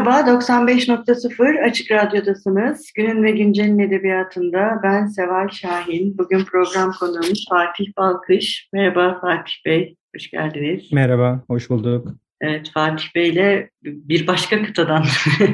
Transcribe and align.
Merhaba, 0.00 0.30
95.0 0.30 1.62
Açık 1.62 1.90
Radyo'dasınız. 1.90 2.92
Günün 2.96 3.22
ve 3.22 3.30
Güncel'in 3.30 3.78
edebiyatında 3.78 4.80
ben 4.82 5.06
Seval 5.06 5.48
Şahin. 5.48 6.18
Bugün 6.18 6.44
program 6.44 6.92
konuğumuz 6.92 7.46
Fatih 7.50 7.86
Balkış. 7.96 8.68
Merhaba 8.72 9.20
Fatih 9.20 9.52
Bey, 9.66 9.96
hoş 10.16 10.30
geldiniz. 10.30 10.92
Merhaba, 10.92 11.44
hoş 11.48 11.70
bulduk. 11.70 12.08
Evet, 12.40 12.70
Fatih 12.74 13.14
Bey'le 13.14 13.68
bir 13.82 14.26
başka 14.26 14.62
kıtadan 14.62 15.04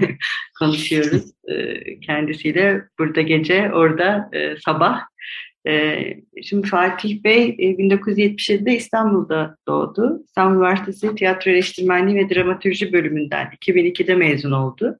konuşuyoruz. 0.58 1.24
Ee, 1.48 2.00
kendisiyle 2.00 2.82
burada 2.98 3.20
gece, 3.20 3.72
orada 3.72 4.30
e, 4.32 4.56
sabah. 4.56 5.00
Ee, 5.66 6.16
şimdi 6.42 6.68
Fatih 6.68 7.24
Bey 7.24 7.48
1977'de 7.48 8.70
e, 8.70 8.76
İstanbul'da 8.76 9.56
doğdu. 9.68 10.22
İstanbul 10.24 10.56
Üniversitesi 10.56 11.14
Tiyatro 11.14 11.50
Eleştirmenliği 11.50 12.16
ve 12.16 12.34
Dramatürji 12.34 12.92
bölümünden 12.92 13.46
2002'de 13.46 14.14
mezun 14.14 14.52
oldu. 14.52 14.98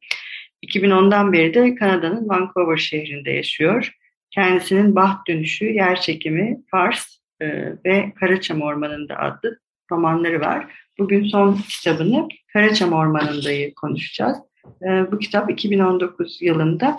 2010'dan 0.66 1.32
beri 1.32 1.54
de 1.54 1.74
Kanada'nın 1.74 2.28
Vancouver 2.28 2.76
şehrinde 2.76 3.30
yaşıyor. 3.30 3.92
Kendisinin 4.30 4.94
Baht 4.96 5.28
Dönüşü, 5.28 5.64
Yer 5.64 6.00
Çekimi, 6.00 6.58
Fars 6.70 7.18
e, 7.40 7.46
ve 7.84 8.12
Karaçam 8.20 8.62
Ormanı'nda 8.62 9.18
adlı 9.18 9.58
romanları 9.90 10.40
var. 10.40 10.66
Bugün 10.98 11.24
son 11.24 11.58
kitabını 11.68 12.28
Karaçam 12.52 12.92
Ormanı'ndayı 12.92 13.74
konuşacağız. 13.74 14.38
E, 14.82 15.12
bu 15.12 15.18
kitap 15.18 15.50
2019 15.50 16.42
yılında 16.42 16.96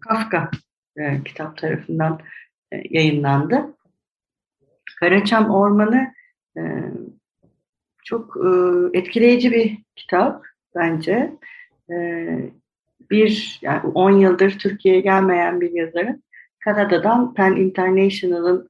Kafka 0.00 0.50
kitap 1.24 1.56
tarafından 1.56 2.20
yayınlandı. 2.90 3.76
Karaçam 5.00 5.50
Ormanı 5.50 6.14
e, 6.56 6.62
çok 8.04 8.36
e, 8.36 8.48
etkileyici 8.98 9.52
bir 9.52 9.78
kitap 9.96 10.44
bence. 10.74 11.32
E, 11.90 11.96
bir 13.10 13.58
yani 13.62 13.80
10 13.94 14.10
yıldır 14.10 14.58
Türkiye'ye 14.58 15.00
gelmeyen 15.00 15.60
bir 15.60 15.70
yazarın 15.70 16.22
Kanada'dan 16.58 17.34
Pen 17.34 17.56
International'ın 17.56 18.68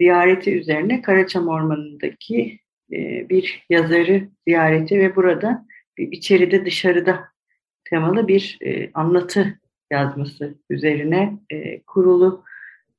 ziyareti 0.00 0.58
üzerine 0.58 1.02
Karaçam 1.02 1.48
Ormanı'ndaki 1.48 2.58
e, 2.92 3.28
bir 3.28 3.64
yazarı 3.70 4.28
ziyareti 4.46 4.98
ve 4.98 5.16
burada 5.16 5.66
bir 5.98 6.12
içeride 6.12 6.64
dışarıda 6.64 7.28
temalı 7.84 8.28
bir 8.28 8.58
e, 8.60 8.90
anlatı 8.94 9.60
yazması 9.90 10.54
üzerine 10.70 11.38
e, 11.50 11.82
kurulu 11.82 12.44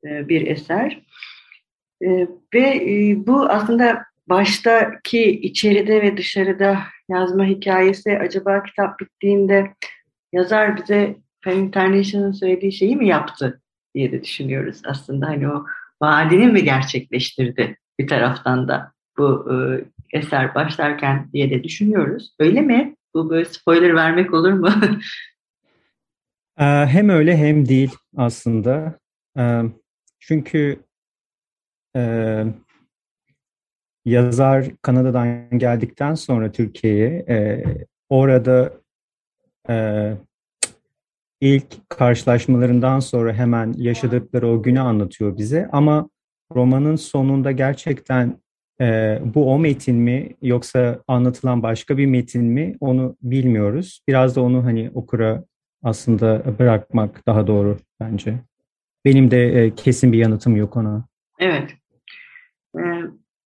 bir 0.03 0.47
eser. 0.47 1.01
Ve 2.53 3.15
bu 3.27 3.49
aslında 3.49 4.03
baştaki 4.27 5.31
içeride 5.31 6.01
ve 6.01 6.17
dışarıda 6.17 6.79
yazma 7.09 7.45
hikayesi 7.45 8.19
acaba 8.19 8.63
kitap 8.63 8.99
bittiğinde 8.99 9.73
yazar 10.33 10.77
bize 10.77 11.15
Pen 11.43 11.57
International'ın 11.57 12.31
söylediği 12.31 12.71
şeyi 12.71 12.95
mi 12.95 13.07
yaptı 13.07 13.61
diye 13.95 14.11
de 14.11 14.23
düşünüyoruz 14.23 14.81
aslında. 14.85 15.27
Hani 15.27 15.49
o 15.49 15.65
vaadini 16.01 16.47
mi 16.47 16.63
gerçekleştirdi 16.63 17.77
bir 17.99 18.07
taraftan 18.07 18.67
da 18.67 18.91
bu 19.17 19.51
eser 20.13 20.55
başlarken 20.55 21.29
diye 21.33 21.49
de 21.49 21.63
düşünüyoruz. 21.63 22.35
Öyle 22.39 22.61
mi? 22.61 22.95
Bu 23.13 23.29
böyle 23.29 23.45
spoiler 23.45 23.95
vermek 23.95 24.33
olur 24.33 24.51
mu? 24.51 24.69
hem 26.57 27.09
öyle 27.09 27.37
hem 27.37 27.67
değil 27.67 27.91
aslında. 28.17 28.99
Çünkü 30.19 30.79
yazar 34.05 34.65
Kanada'dan 34.81 35.59
geldikten 35.59 36.15
sonra 36.15 36.51
Türkiye'ye 36.51 37.25
orada 38.09 38.73
ilk 41.41 41.89
karşılaşmalarından 41.89 42.99
sonra 42.99 43.33
hemen 43.33 43.73
yaşadıkları 43.77 44.47
o 44.47 44.63
günü 44.63 44.79
anlatıyor 44.79 45.37
bize. 45.37 45.69
Ama 45.71 46.09
romanın 46.55 46.95
sonunda 46.95 47.51
gerçekten 47.51 48.37
e, 48.81 49.19
bu 49.35 49.53
o 49.53 49.59
metin 49.59 49.95
mi 49.95 50.29
yoksa 50.41 50.99
anlatılan 51.07 51.63
başka 51.63 51.97
bir 51.97 52.05
metin 52.05 52.45
mi 52.45 52.75
onu 52.79 53.17
bilmiyoruz. 53.21 54.01
Biraz 54.07 54.35
da 54.35 54.41
onu 54.41 54.65
hani 54.65 54.91
okura 54.93 55.43
aslında 55.83 56.43
bırakmak 56.59 57.27
daha 57.27 57.47
doğru 57.47 57.77
bence. 57.99 58.39
Benim 59.07 59.31
de 59.31 59.45
e, 59.45 59.75
kesin 59.75 60.13
bir 60.13 60.17
yanıtım 60.17 60.55
yok 60.55 60.77
ona. 60.77 61.07
Evet. 61.39 61.75
Ee, 62.77 63.01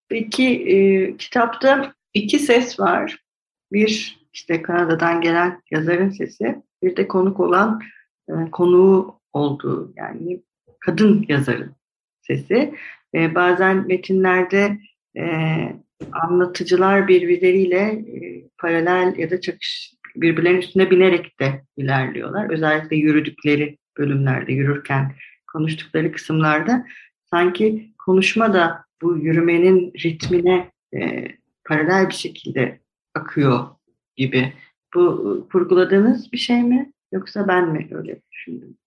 peki 0.10 0.48
e, 0.48 1.18
kitapta 1.18 1.94
iki 2.14 2.40
ses 2.40 2.80
var. 2.80 3.18
Bir 3.72 4.20
işte 4.34 4.62
Kanada'dan 4.62 5.22
gelen 5.22 5.62
yazarın 5.72 6.10
sesi, 6.10 6.62
bir 6.84 6.96
de 6.96 7.08
konuk 7.08 7.40
olan 7.40 7.82
e, 8.30 8.34
konuğu 8.52 9.20
olduğu 9.34 9.94
yani 9.96 10.42
kadın 10.80 11.26
yazarın 11.28 11.76
sesi. 12.22 12.76
E, 13.16 13.36
bazen 13.36 13.88
metinlerde 13.88 14.78
e, 15.18 15.26
anlatıcılar 16.12 17.08
birbirleriyle 17.08 17.82
e, 17.82 18.48
paralel 18.58 19.18
ya 19.18 19.30
da 19.30 19.42
çakış 19.42 19.94
birbirlerinin 20.16 20.60
üstüne 20.60 20.92
binerek 20.92 21.40
de 21.40 21.62
ilerliyorlar. 21.78 22.50
Özellikle 22.50 22.96
yürüdükleri 22.96 23.78
bölümlerde, 23.98 24.54
yürürken 24.54 25.16
konuştukları 25.54 26.12
kısımlarda 26.12 26.86
sanki 27.30 27.94
konuşma 28.06 28.54
da 28.54 28.86
bu 29.02 29.18
yürümenin 29.18 29.94
ritmine 30.04 30.72
e, 30.94 31.28
paralel 31.66 32.10
bir 32.10 32.14
şekilde 32.14 32.80
akıyor 33.16 33.68
gibi. 34.16 34.54
Bu 34.96 35.48
kurguladığınız 35.52 36.32
bir 36.32 36.38
şey 36.38 36.64
mi 36.64 36.92
yoksa 37.12 37.48
ben 37.48 37.70
mi 37.70 37.88
öyle 37.92 38.22
düşündüm? 38.32 38.78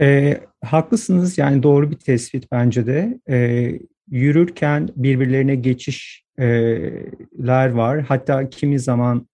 E, 0.00 0.40
haklısınız 0.64 1.38
yani 1.38 1.62
doğru 1.62 1.90
bir 1.90 1.96
tespit 1.96 2.52
bence 2.52 2.86
de. 2.86 3.20
E, 3.28 3.70
yürürken 4.10 4.88
birbirlerine 4.96 5.54
geçişler 5.54 7.70
var. 7.70 8.00
Hatta 8.00 8.50
kimi 8.50 8.80
zaman 8.80 9.28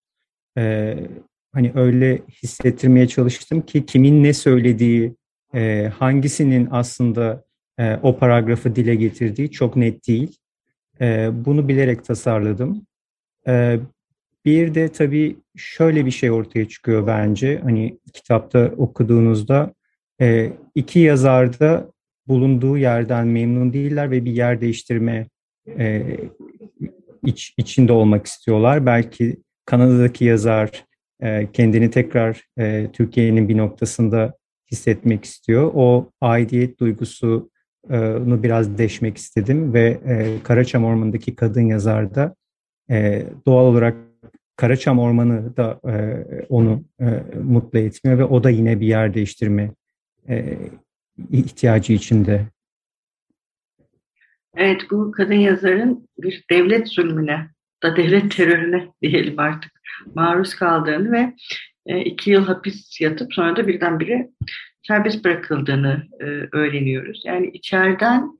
e, 0.59 0.97
hani 1.53 1.73
öyle 1.75 2.23
hissettirmeye 2.43 3.09
çalıştım 3.09 3.63
ki 3.63 3.87
kimin 3.87 4.25
ne 4.25 4.33
söylediği, 4.33 5.15
e, 5.55 5.93
hangisinin 5.99 6.69
aslında 6.71 7.45
e, 7.79 7.97
o 8.03 8.19
paragrafı 8.19 8.77
dile 8.77 8.95
getirdiği 8.95 9.51
çok 9.51 9.77
net 9.77 10.09
değil. 10.09 10.39
E, 11.01 11.31
bunu 11.33 11.69
bilerek 11.69 12.05
tasarladım. 12.05 12.87
E, 13.49 13.79
bir 14.45 14.75
de 14.75 14.89
tabii 14.89 15.37
şöyle 15.57 16.07
bir 16.07 16.11
şey 16.11 16.31
ortaya 16.31 16.69
çıkıyor 16.69 17.07
bence. 17.07 17.61
Hani 17.63 17.99
kitapta 18.13 18.73
okuduğunuzda 18.77 19.75
e, 20.21 20.53
iki 20.75 20.99
yazar 20.99 21.61
da 21.61 21.91
bulunduğu 22.29 22.79
yerden 22.79 23.27
memnun 23.27 23.73
değiller 23.73 24.11
ve 24.11 24.25
bir 24.25 24.33
yer 24.33 24.61
değiştirme 24.61 25.29
e, 25.79 26.17
iç, 27.27 27.55
içinde 27.57 27.93
olmak 27.93 28.27
istiyorlar. 28.27 28.87
Belki 28.87 29.37
Kanada'daki 29.65 30.25
yazar 30.25 30.85
e, 31.21 31.49
kendini 31.53 31.91
tekrar 31.91 32.45
e, 32.59 32.89
Türkiye'nin 32.93 33.49
bir 33.49 33.57
noktasında 33.57 34.40
hissetmek 34.71 35.25
istiyor. 35.25 35.71
O 35.75 36.11
aidiyet 36.21 36.81
duygusunu 36.81 38.43
biraz 38.43 38.79
deşmek 38.79 39.17
istedim 39.17 39.75
ve 39.75 40.01
e, 40.07 40.43
Karaçam 40.43 40.85
Ormanı'ndaki 40.85 41.37
kadın 41.37 41.67
yazar 41.67 42.15
da 42.15 42.35
e, 42.91 43.27
doğal 43.47 43.65
olarak 43.65 43.97
Karaçam 44.57 44.99
Ormanı 44.99 45.57
da 45.57 45.81
e, 45.89 46.25
onu 46.49 46.85
mutlu 47.43 47.79
etmiyor 47.79 48.19
ve 48.19 48.25
o 48.25 48.45
da 48.45 48.51
yine 48.51 48.81
bir 48.81 48.87
yer 48.87 49.15
değiştirme 49.15 49.71
ihtiyacı 51.31 51.93
içinde. 51.93 52.47
Evet 54.57 54.81
bu 54.91 55.13
kadın 55.13 55.35
yazarın 55.35 56.09
bir 56.19 56.45
devlet 56.51 56.89
zulmüne 56.89 57.51
da 57.83 57.97
devlet 57.97 58.37
terörüne 58.37 58.89
diyelim 59.03 59.39
artık 59.39 59.73
maruz 60.15 60.55
kaldığını 60.55 61.13
ve 61.13 61.35
iki 61.99 62.31
yıl 62.31 62.45
hapis 62.45 63.01
yatıp 63.01 63.35
sonra 63.35 63.57
da 63.57 63.69
birdenbire 63.69 64.31
serbest 64.83 65.25
bırakıldığını 65.25 66.03
e, 66.21 66.25
öğreniyoruz. 66.53 67.23
Yani 67.25 67.47
içeriden 67.47 68.39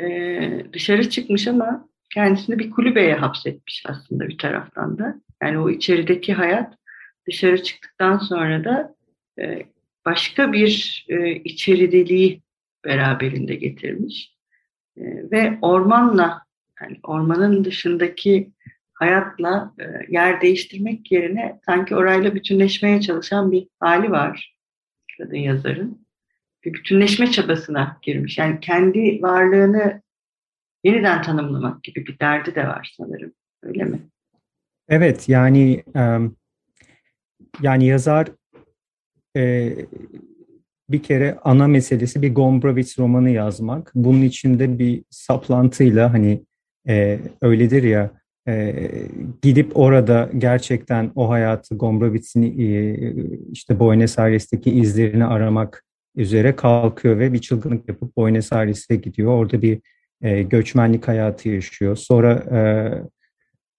e, 0.00 0.64
dışarı 0.72 1.10
çıkmış 1.10 1.48
ama 1.48 1.88
kendisini 2.14 2.58
bir 2.58 2.70
kulübeye 2.70 3.14
hapsetmiş 3.14 3.82
aslında 3.86 4.28
bir 4.28 4.38
taraftan 4.38 4.98
da. 4.98 5.20
Yani 5.42 5.58
o 5.58 5.70
içerideki 5.70 6.34
hayat 6.34 6.74
dışarı 7.28 7.62
çıktıktan 7.62 8.18
sonra 8.18 8.64
da 8.64 8.94
e, 9.38 9.62
başka 10.04 10.52
bir 10.52 11.04
e, 11.08 11.34
içerideliği 11.34 12.42
beraberinde 12.84 13.54
getirmiş. 13.54 14.34
E, 14.96 15.02
ve 15.30 15.58
ormanla, 15.62 16.42
yani 16.82 16.96
ormanın 17.02 17.64
dışındaki 17.64 18.50
hayatla 19.00 19.74
e, 19.78 19.84
yer 20.08 20.40
değiştirmek 20.40 21.12
yerine 21.12 21.60
sanki 21.66 21.96
orayla 21.96 22.34
bütünleşmeye 22.34 23.00
çalışan 23.00 23.52
bir 23.52 23.68
hali 23.80 24.10
var 24.10 24.60
kadın 25.20 25.36
yazarın. 25.36 26.06
Bir 26.64 26.72
bütünleşme 26.72 27.30
çabasına 27.30 27.98
girmiş. 28.02 28.38
Yani 28.38 28.60
kendi 28.60 29.22
varlığını 29.22 30.02
yeniden 30.84 31.22
tanımlamak 31.22 31.82
gibi 31.82 32.06
bir 32.06 32.18
derdi 32.18 32.54
de 32.54 32.66
var 32.66 32.94
sanırım. 32.96 33.32
Öyle 33.62 33.84
mi? 33.84 34.00
Evet 34.88 35.28
yani 35.28 35.84
yani 37.62 37.86
yazar 37.86 38.28
e, 39.36 39.72
bir 40.88 41.02
kere 41.02 41.38
ana 41.44 41.68
meselesi 41.68 42.22
bir 42.22 42.34
Gombrowicz 42.34 42.98
romanı 42.98 43.30
yazmak. 43.30 43.92
Bunun 43.94 44.22
içinde 44.22 44.78
bir 44.78 45.04
saplantıyla 45.10 46.12
hani 46.12 46.44
e, 46.88 47.20
öyledir 47.42 47.82
ya 47.82 48.19
e, 48.48 48.74
gidip 49.42 49.76
orada 49.76 50.30
gerçekten 50.38 51.12
o 51.14 51.30
hayatı 51.30 51.74
Gombrowicz'in 51.74 52.42
e, 52.42 52.96
işte 53.52 53.80
Buenos 53.80 54.18
Aires'teki 54.18 54.70
izlerini 54.70 55.24
aramak 55.24 55.84
üzere 56.16 56.56
kalkıyor 56.56 57.18
ve 57.18 57.32
bir 57.32 57.38
çılgınlık 57.38 57.88
yapıp 57.88 58.16
Buenos 58.16 58.52
Aires'e 58.52 58.96
gidiyor. 58.96 59.32
Orada 59.32 59.62
bir 59.62 59.80
e, 60.22 60.42
göçmenlik 60.42 61.08
hayatı 61.08 61.48
yaşıyor. 61.48 61.96
Sonra 61.96 62.32
e, 62.32 62.60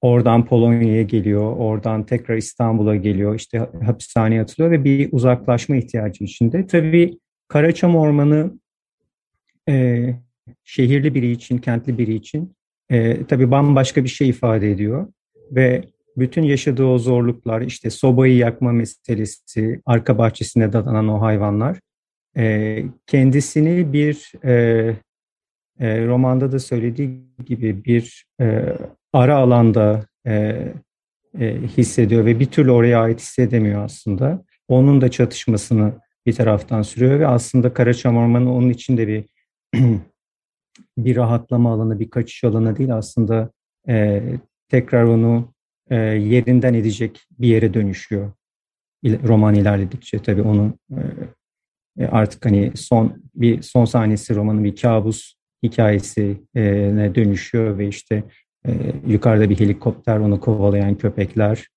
oradan 0.01 0.45
Polonya'ya 0.45 1.01
geliyor, 1.01 1.55
oradan 1.57 2.05
tekrar 2.05 2.37
İstanbul'a 2.37 2.95
geliyor, 2.95 3.35
işte 3.35 3.69
hapishaneye 3.85 4.41
atılıyor 4.41 4.71
ve 4.71 4.83
bir 4.83 5.09
uzaklaşma 5.11 5.75
ihtiyacı 5.75 6.23
içinde. 6.23 6.67
Tabii 6.67 7.19
Karaçam 7.47 7.95
Ormanı 7.95 8.59
e, 9.69 10.05
şehirli 10.63 11.15
biri 11.15 11.31
için, 11.31 11.57
kentli 11.57 11.97
biri 11.97 12.13
için 12.13 12.55
e, 12.91 13.25
tabii 13.25 13.51
bambaşka 13.51 14.03
bir 14.03 14.09
şey 14.09 14.29
ifade 14.29 14.71
ediyor. 14.71 15.07
Ve 15.51 15.83
bütün 16.17 16.43
yaşadığı 16.43 16.85
o 16.85 16.97
zorluklar, 16.97 17.61
işte 17.61 17.89
sobayı 17.89 18.35
yakma 18.35 18.71
meselesi, 18.71 19.81
arka 19.85 20.17
bahçesine 20.17 20.73
dadanan 20.73 21.07
o 21.07 21.21
hayvanlar, 21.21 21.79
e, 22.37 22.83
kendisini 23.07 23.93
bir 23.93 24.31
e, 24.43 24.53
e, 25.79 26.05
romanda 26.05 26.51
da 26.51 26.59
söylediği 26.59 27.19
gibi 27.45 27.85
bir 27.85 28.25
e, 28.41 28.63
ara 29.13 29.35
alanda 29.35 30.05
e, 30.27 30.57
e, 31.39 31.61
hissediyor 31.77 32.25
ve 32.25 32.39
bir 32.39 32.45
türlü 32.45 32.71
oraya 32.71 33.01
ait 33.01 33.19
hissedemiyor 33.19 33.83
aslında. 33.85 34.45
Onun 34.67 35.01
da 35.01 35.11
çatışmasını 35.11 35.93
bir 36.25 36.33
taraftan 36.33 36.81
sürüyor 36.81 37.19
ve 37.19 37.27
aslında 37.27 37.73
Karaçam 37.73 38.17
Ormanı 38.17 38.53
onun 38.55 38.69
için 38.69 38.97
de 38.97 39.07
bir 39.07 39.25
bir 40.97 41.15
rahatlama 41.15 41.73
alanı, 41.73 41.99
bir 41.99 42.09
kaçış 42.09 42.43
alanı 42.43 42.77
değil 42.77 42.95
aslında 42.95 43.49
e, 43.87 44.23
tekrar 44.69 45.03
onu 45.03 45.53
e, 45.89 45.95
yerinden 45.95 46.73
edecek 46.73 47.19
bir 47.39 47.47
yere 47.47 47.73
dönüşüyor. 47.73 48.31
Roman 49.05 49.55
ilerledikçe 49.55 50.19
tabii 50.19 50.41
onu 50.41 50.73
e, 51.99 52.05
artık 52.05 52.45
hani 52.45 52.71
son 52.75 53.23
bir 53.35 53.61
son 53.61 53.85
sahnesi 53.85 54.35
romanın 54.35 54.63
bir 54.63 54.75
kabus 54.75 55.33
hikayesine 55.63 57.15
dönüşüyor 57.15 57.77
ve 57.77 57.87
işte 57.87 58.23
e, 58.67 58.71
yukarıda 59.07 59.49
bir 59.49 59.59
helikopter, 59.59 60.17
onu 60.17 60.39
kovalayan 60.39 60.95
köpekler, 60.95 61.67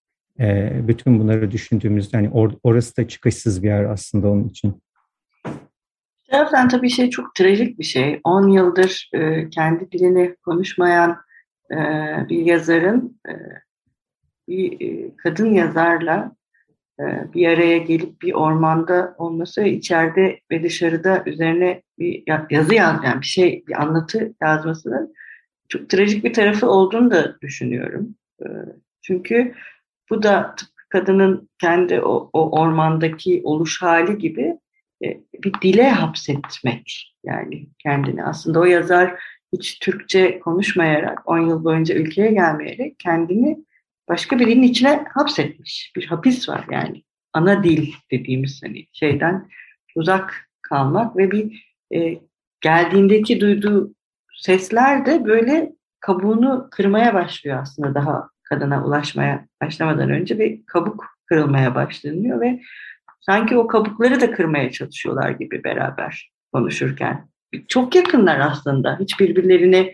e, 0.41 0.73
bütün 0.89 1.19
bunları 1.21 1.51
düşündüğümüzde 1.51 2.17
hani 2.17 2.31
or, 2.31 2.53
orası 2.63 2.97
da 2.97 3.09
çıkışsız 3.09 3.63
bir 3.63 3.69
yer 3.69 3.85
aslında 3.85 4.29
onun 4.29 4.49
için. 4.49 4.83
Taraftan 6.35 6.69
tabii 6.69 6.91
şey 6.91 7.11
çok 7.11 7.35
trajik 7.35 7.79
bir 7.79 7.85
şey. 7.85 8.21
10 8.25 8.49
yıldır 8.49 9.11
e, 9.13 9.51
kendi 9.51 9.93
dilini 9.93 10.37
konuşmayan 10.45 11.19
e, 11.71 11.77
bir 12.29 12.39
yazarın 12.39 13.21
e, 13.29 13.33
bir 14.49 14.81
e, 14.81 15.17
kadın 15.17 15.55
yazarla 15.55 16.37
e, 17.01 17.05
bir 17.35 17.49
araya 17.49 17.79
gelip 17.79 18.23
bir 18.23 18.33
ormanda 18.33 19.15
olması 19.19 19.63
içeride 19.63 20.41
ve 20.51 20.63
dışarıda 20.63 21.23
üzerine 21.27 21.83
bir 21.99 22.23
yazı 22.51 22.75
yazmayan 22.75 23.21
bir 23.21 23.27
şey, 23.27 23.65
bir 23.69 23.83
anlatı 23.83 24.35
yazmasının 24.43 25.15
çok 25.69 25.89
trajik 25.89 26.25
bir 26.25 26.33
tarafı 26.33 26.71
olduğunu 26.71 27.11
da 27.11 27.41
düşünüyorum. 27.41 28.15
E, 28.43 28.47
çünkü 29.03 29.55
bu 30.11 30.23
da 30.23 30.55
tıpkı 30.55 30.89
kadının 30.89 31.49
kendi 31.61 32.01
o, 32.01 32.31
o 32.33 32.61
ormandaki 32.61 33.41
oluş 33.45 33.83
hali 33.83 34.19
gibi 34.19 34.59
bir 35.45 35.53
dile 35.63 35.91
hapsetmek 35.91 37.15
yani 37.25 37.67
kendini. 37.79 38.25
Aslında 38.25 38.61
o 38.61 38.65
yazar 38.65 39.15
hiç 39.53 39.79
Türkçe 39.79 40.39
konuşmayarak, 40.39 41.29
10 41.29 41.39
yıl 41.39 41.65
boyunca 41.65 41.95
ülkeye 41.95 42.33
gelmeyerek 42.33 42.99
kendini 42.99 43.65
başka 44.09 44.39
birinin 44.39 44.63
içine 44.63 45.05
hapsetmiş. 45.15 45.93
Bir 45.97 46.07
hapis 46.07 46.49
var 46.49 46.67
yani. 46.71 47.03
Ana 47.33 47.65
dil 47.65 47.93
dediğimiz 48.11 48.63
hani 48.63 48.87
şeyden 48.93 49.49
uzak 49.95 50.51
kalmak 50.63 51.17
ve 51.17 51.31
bir 51.31 51.75
e, 51.95 52.19
geldiğindeki 52.61 53.41
duyduğu 53.41 53.95
sesler 54.35 55.07
de 55.07 55.25
böyle 55.25 55.73
kabuğunu 56.01 56.69
kırmaya 56.71 57.15
başlıyor 57.15 57.59
aslında 57.63 57.95
daha 57.95 58.29
kadına 58.43 58.85
ulaşmaya 58.85 59.47
başlamadan 59.63 60.11
önce 60.11 60.39
bir 60.39 60.67
kabuk 60.67 61.05
kırılmaya 61.27 61.75
başlanıyor 61.75 62.41
ve 62.41 62.61
sanki 63.27 63.57
o 63.57 63.67
kabukları 63.67 64.21
da 64.21 64.31
kırmaya 64.31 64.71
çalışıyorlar 64.71 65.31
gibi 65.31 65.65
beraber 65.65 66.31
konuşurken. 66.53 67.29
Çok 67.69 67.95
yakınlar 67.95 68.41
aslında. 68.41 68.99
Hiç 69.01 69.21
birbirlerini 69.21 69.93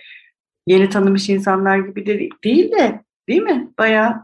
yeni 0.67 0.88
tanımış 0.88 1.29
insanlar 1.29 1.79
gibi 1.79 2.06
de 2.06 2.29
değil 2.44 2.73
de 2.73 3.00
Değil 3.31 3.43
mi? 3.43 3.69
Bayağı 3.79 4.15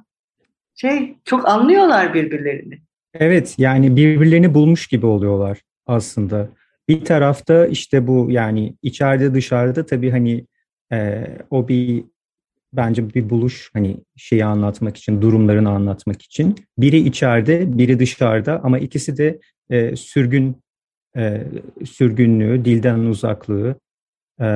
şey 0.75 1.17
çok 1.25 1.49
anlıyorlar 1.49 2.15
birbirlerini. 2.15 2.79
Evet 3.15 3.55
yani 3.59 3.97
birbirlerini 3.97 4.55
bulmuş 4.55 4.87
gibi 4.87 5.07
oluyorlar 5.07 5.61
aslında. 5.87 6.49
Bir 6.89 7.05
tarafta 7.05 7.67
işte 7.67 8.07
bu 8.07 8.27
yani 8.31 8.75
içeride 8.83 9.35
dışarıda 9.35 9.87
tabii 9.87 10.11
hani 10.11 10.47
e, 10.93 11.25
o 11.51 11.69
bir 11.69 12.05
bence 12.73 13.15
bir 13.15 13.31
buluş 13.31 13.71
hani 13.73 13.97
şeyi 14.17 14.45
anlatmak 14.45 14.97
için, 14.97 15.23
durumlarını 15.23 15.71
anlatmak 15.71 16.23
için. 16.23 16.55
Biri 16.79 16.99
içeride, 16.99 17.79
biri 17.79 17.99
dışarıda 17.99 18.61
ama 18.65 18.79
ikisi 18.79 19.17
de 19.17 19.41
e, 19.71 19.97
sürgün 19.97 20.57
e, 21.17 21.47
sürgünlüğü, 21.85 22.65
dilden 22.65 22.99
uzaklığı, 22.99 23.75
e, 24.41 24.47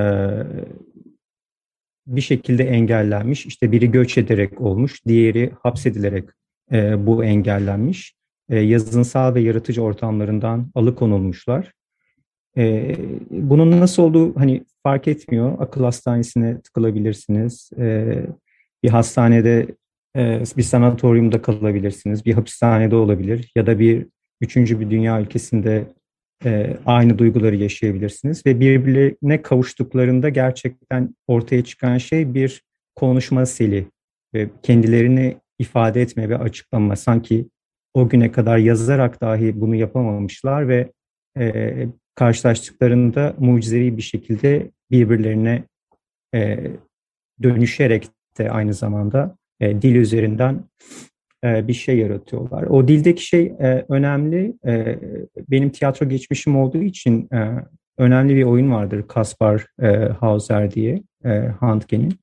bir 2.06 2.20
şekilde 2.20 2.64
engellenmiş. 2.64 3.46
İşte 3.46 3.72
biri 3.72 3.90
göç 3.90 4.18
ederek 4.18 4.60
olmuş, 4.60 5.06
diğeri 5.06 5.52
hapsedilerek 5.62 6.28
e, 6.72 7.06
bu 7.06 7.24
engellenmiş. 7.24 8.14
E, 8.48 8.58
yazınsal 8.58 9.34
ve 9.34 9.40
yaratıcı 9.40 9.82
ortamlarından 9.82 10.70
alıkonulmuşlar. 10.74 11.72
E, 12.58 12.96
bunun 13.30 13.80
nasıl 13.80 14.02
olduğu 14.02 14.36
hani 14.36 14.64
fark 14.82 15.08
etmiyor. 15.08 15.56
Akıl 15.58 15.84
hastanesine 15.84 16.60
tıkılabilirsiniz. 16.60 17.70
E, 17.78 18.16
bir 18.82 18.88
hastanede, 18.88 19.66
e, 20.16 20.42
bir 20.56 20.62
sanatoryumda 20.62 21.42
kalabilirsiniz. 21.42 22.24
Bir 22.24 22.34
hapishanede 22.34 22.96
olabilir 22.96 23.52
ya 23.56 23.66
da 23.66 23.78
bir 23.78 24.06
üçüncü 24.40 24.80
bir 24.80 24.90
dünya 24.90 25.20
ülkesinde 25.20 25.84
e, 26.44 26.76
aynı 26.86 27.18
duyguları 27.18 27.56
yaşayabilirsiniz 27.56 28.46
ve 28.46 28.60
birbirine 28.60 29.42
kavuştuklarında 29.42 30.28
gerçekten 30.28 31.14
ortaya 31.26 31.64
çıkan 31.64 31.98
şey 31.98 32.34
bir 32.34 32.62
konuşma 32.96 33.46
seli 33.46 33.86
ve 34.34 34.48
kendilerini 34.62 35.36
ifade 35.58 36.02
etme 36.02 36.28
ve 36.28 36.38
açıklama. 36.38 36.96
Sanki 36.96 37.46
o 37.94 38.08
güne 38.08 38.32
kadar 38.32 38.58
yazarak 38.58 39.20
dahi 39.20 39.60
bunu 39.60 39.74
yapamamışlar 39.74 40.68
ve 40.68 40.92
e, 41.38 41.86
karşılaştıklarında 42.20 43.34
mucizevi 43.38 43.96
bir 43.96 44.02
şekilde 44.02 44.70
birbirlerine 44.90 45.62
e, 46.34 46.58
dönüşerek 47.42 48.08
de 48.38 48.50
aynı 48.50 48.74
zamanda 48.74 49.36
e, 49.60 49.82
dil 49.82 49.94
üzerinden 49.94 50.64
e, 51.44 51.68
bir 51.68 51.72
şey 51.72 51.98
yaratıyorlar. 51.98 52.62
O 52.62 52.88
dildeki 52.88 53.26
şey 53.26 53.46
e, 53.46 53.84
önemli. 53.88 54.54
E, 54.66 54.98
benim 55.48 55.70
tiyatro 55.70 56.08
geçmişim 56.08 56.56
olduğu 56.56 56.82
için 56.82 57.28
önemli 57.98 58.36
bir 58.36 58.44
oyun 58.44 58.72
vardır 58.72 59.04
Kaspar 59.08 59.66
Hauser 60.20 60.70
diye 60.70 61.02
Handke'nin. 61.60 62.20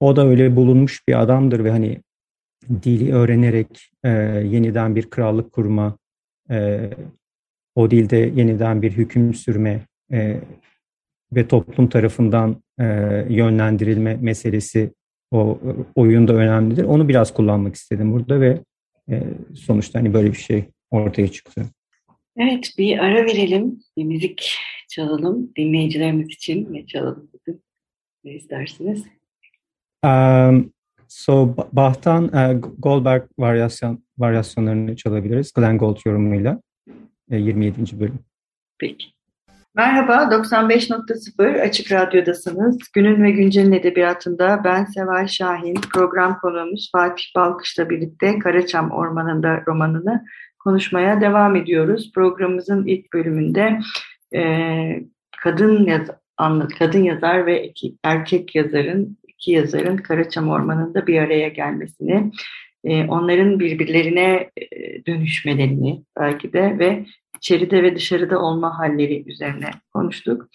O 0.00 0.16
da 0.16 0.26
öyle 0.26 0.56
bulunmuş 0.56 1.08
bir 1.08 1.22
adamdır 1.22 1.64
ve 1.64 1.70
hani 1.70 2.00
dili 2.82 3.14
öğrenerek 3.14 3.90
yeniden 4.44 4.96
bir 4.96 5.10
krallık 5.10 5.52
kurma, 5.52 5.98
o 7.74 7.90
dilde 7.90 8.16
yeniden 8.16 8.82
bir 8.82 8.92
hüküm 8.92 9.34
sürme 9.34 9.80
ve 11.32 11.48
toplum 11.48 11.88
tarafından 11.88 12.62
e, 12.80 12.84
yönlendirilme 13.28 14.16
meselesi 14.20 14.92
o 15.30 15.58
oyunda 15.94 16.34
önemlidir. 16.34 16.84
Onu 16.84 17.08
biraz 17.08 17.34
kullanmak 17.34 17.74
istedim 17.74 18.12
burada 18.12 18.40
ve 18.40 18.58
e, 19.10 19.22
sonuçta 19.54 19.98
hani 19.98 20.14
böyle 20.14 20.28
bir 20.28 20.38
şey 20.38 20.64
ortaya 20.90 21.28
çıktı. 21.28 21.62
Evet 22.36 22.74
bir 22.78 22.98
ara 22.98 23.24
verelim. 23.24 23.80
Bir 23.96 24.04
müzik 24.04 24.58
çalalım 24.88 25.50
dinleyicilerimiz 25.56 26.28
için. 26.28 26.68
Ne 26.72 26.86
çalalım 26.86 27.30
bugün? 27.32 27.62
Ne 28.24 28.34
istersiniz? 28.34 29.04
Um, 30.04 30.72
so 31.08 31.56
Bach'tan 31.72 32.24
uh, 32.24 32.62
Goldberg 32.78 33.22
varyasyon, 33.38 34.04
varyasyonlarını 34.18 34.96
çalabiliriz. 34.96 35.52
Glenn 35.52 35.78
Gould 35.78 35.98
yorumuyla. 36.06 36.62
27. 37.36 38.00
bölüm. 38.00 38.18
Peki. 38.78 39.06
Merhaba, 39.74 40.14
95.0 40.14 41.60
Açık 41.60 41.92
Radyo'dasınız. 41.92 42.78
Günün 42.94 43.22
ve 43.22 43.30
Güncel'in 43.30 43.72
edebiyatında 43.72 44.60
ben 44.64 44.84
Seval 44.84 45.26
Şahin, 45.26 45.74
program 45.74 46.38
konuğumuz 46.38 46.90
Fatih 46.92 47.24
Balkış'la 47.36 47.90
birlikte 47.90 48.38
Karaçam 48.38 48.90
Ormanı'nda 48.90 49.62
romanını 49.66 50.24
konuşmaya 50.58 51.20
devam 51.20 51.56
ediyoruz. 51.56 52.12
Programımızın 52.14 52.86
ilk 52.86 53.12
bölümünde 53.12 53.78
e, 54.34 54.42
kadın 55.42 55.86
yaz, 55.86 56.08
kadın 56.78 57.02
yazar 57.02 57.46
ve 57.46 57.64
iki, 57.64 57.96
erkek 58.04 58.54
yazarın, 58.54 59.18
iki 59.28 59.52
yazarın 59.52 59.96
Karaçam 59.96 60.48
Ormanı'nda 60.48 61.06
bir 61.06 61.18
araya 61.18 61.48
gelmesini, 61.48 62.32
e, 62.84 63.04
onların 63.04 63.60
birbirlerine 63.60 64.50
e, 64.56 65.06
dönüşmelerini 65.06 66.02
belki 66.20 66.52
de 66.52 66.78
ve 66.78 67.04
içeride 67.42 67.82
ve 67.82 67.96
dışarıda 67.96 68.38
olma 68.38 68.78
halleri 68.78 69.30
üzerine 69.30 69.70
konuştuk. 69.94 70.48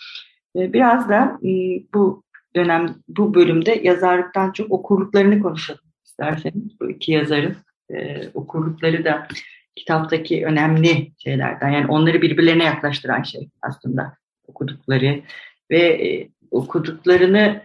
E, 0.56 0.74
biraz 0.74 1.10
da 1.10 1.40
e, 1.44 1.50
bu 1.94 2.24
dönem, 2.56 2.96
bu 3.08 3.34
bölümde 3.34 3.80
yazarlıktan 3.84 4.52
çok 4.52 4.72
okurluklarını 4.72 5.42
konuşalım 5.42 5.82
isterseniz. 6.06 6.80
Bu 6.82 6.90
iki 6.90 7.12
yazarın 7.12 7.56
e, 7.90 8.22
okurlukları 8.34 9.06
da 9.06 9.28
kitaptaki 9.76 10.46
önemli 10.46 11.12
şeylerden. 11.18 11.70
Yani 11.70 11.88
onları 11.88 12.22
birbirlerine 12.22 12.64
yaklaştıran 12.64 13.24
şey 13.24 13.50
aslında 13.62 14.18
okudukları 14.48 15.22
ve 15.72 15.80
e, 15.80 16.30
okuduklarını 16.52 17.64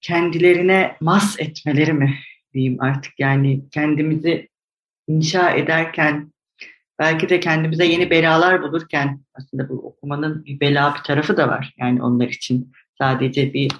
kendilerine 0.00 0.96
mas 1.00 1.40
etmeleri 1.40 1.92
mi 1.92 2.14
diyeyim 2.54 2.76
artık 2.80 3.12
yani 3.18 3.68
kendimizi 3.70 4.48
inşa 5.08 5.50
ederken 5.50 6.32
belki 6.98 7.28
de 7.28 7.40
kendimize 7.40 7.84
yeni 7.84 8.10
belalar 8.10 8.62
bulurken 8.62 9.20
aslında 9.34 9.68
bu 9.68 9.74
okumanın 9.74 10.44
bir 10.44 10.60
bela 10.60 10.94
bir 10.94 11.02
tarafı 11.02 11.36
da 11.36 11.48
var. 11.48 11.74
Yani 11.78 12.02
onlar 12.02 12.28
için 12.28 12.72
sadece 12.98 13.54
bir 13.54 13.72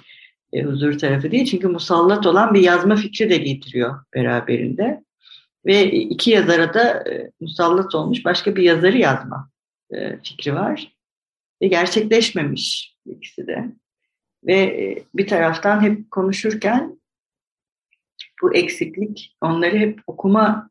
e, 0.53 0.63
huzur 0.63 0.99
tarafı 0.99 1.31
değil. 1.31 1.45
Çünkü 1.45 1.67
musallat 1.67 2.25
olan 2.25 2.53
bir 2.53 2.61
yazma 2.61 2.95
fikri 2.95 3.29
de 3.29 3.37
getiriyor 3.37 4.03
beraberinde. 4.15 5.03
Ve 5.65 5.91
iki 5.91 6.31
yazara 6.31 6.73
da 6.73 7.09
e, 7.09 7.31
musallat 7.39 7.95
olmuş 7.95 8.25
başka 8.25 8.55
bir 8.55 8.63
yazarı 8.63 8.97
yazma 8.97 9.49
e, 9.93 10.19
fikri 10.23 10.55
var. 10.55 10.93
Ve 11.61 11.67
gerçekleşmemiş 11.67 12.95
ikisi 13.05 13.47
de. 13.47 13.65
Ve 14.43 14.53
e, 14.53 15.03
bir 15.13 15.27
taraftan 15.27 15.81
hep 15.81 16.11
konuşurken 16.11 16.99
bu 18.41 18.55
eksiklik 18.55 19.37
onları 19.41 19.77
hep 19.77 19.99
okuma 20.07 20.69